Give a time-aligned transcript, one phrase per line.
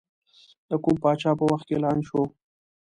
[0.69, 2.23] د کوم پاچا په وخت کې اعلان شوه.